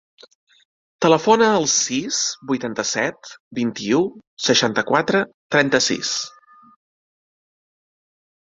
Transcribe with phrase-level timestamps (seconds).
[1.05, 4.01] Telefona al sis, vuitanta-set, vint-i-u,
[4.49, 5.23] seixanta-quatre,
[5.57, 6.17] trenta-sis.